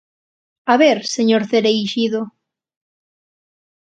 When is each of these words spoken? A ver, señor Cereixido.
A 0.73 0.75
ver, 0.83 0.97
señor 1.15 1.41
Cereixido. 1.49 2.21